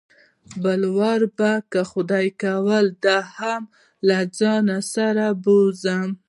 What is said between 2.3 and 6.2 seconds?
کول دا هم له ځان سره بوځم.